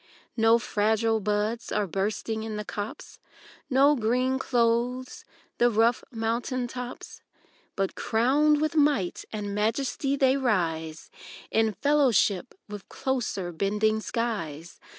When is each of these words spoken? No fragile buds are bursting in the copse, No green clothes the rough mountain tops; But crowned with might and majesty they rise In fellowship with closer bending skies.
No 0.35 0.57
fragile 0.57 1.19
buds 1.19 1.71
are 1.71 1.85
bursting 1.85 2.41
in 2.41 2.55
the 2.55 2.65
copse, 2.65 3.19
No 3.69 3.95
green 3.95 4.39
clothes 4.39 5.25
the 5.59 5.69
rough 5.69 6.03
mountain 6.09 6.67
tops; 6.67 7.21
But 7.75 7.93
crowned 7.93 8.59
with 8.61 8.75
might 8.75 9.25
and 9.31 9.53
majesty 9.53 10.15
they 10.15 10.37
rise 10.37 11.11
In 11.51 11.73
fellowship 11.75 12.55
with 12.67 12.89
closer 12.89 13.51
bending 13.51 13.99
skies. 13.99 14.79